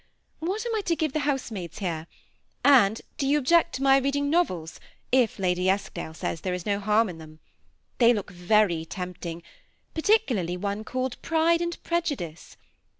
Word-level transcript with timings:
What 0.39 0.65
am 0.65 0.73
I 0.75 0.81
to 0.85 0.95
give 0.95 1.13
the 1.13 1.29
housemaids 1.29 1.77
here? 1.77 2.07
and 2.65 3.01
do 3.19 3.27
you 3.27 3.37
object 3.37 3.75
to 3.75 3.83
my 3.83 3.99
reading 3.99 4.31
novels, 4.31 4.79
if 5.11 5.37
Lady 5.37 5.69
Esk 5.69 5.93
dale 5.93 6.15
says 6.15 6.41
there 6.41 6.55
is 6.55 6.65
no 6.65 6.79
harm 6.79 7.07
in 7.07 7.19
them? 7.19 7.37
They 7.99 8.11
look 8.11 8.31
very 8.31 8.83
tempting, 8.83 9.43
'particularly 9.93 10.57
one 10.57 10.83
called 10.83 11.17
^ 11.19 11.21
Pride 11.21 11.61
and 11.61 11.77
Prejudice.' 11.83 12.57